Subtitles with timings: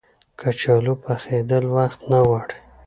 [0.39, 2.57] کچالو پخېدل وخت نه غواړي